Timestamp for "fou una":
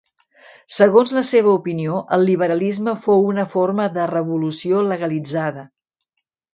3.05-3.47